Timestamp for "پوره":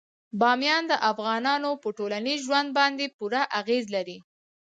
3.17-3.41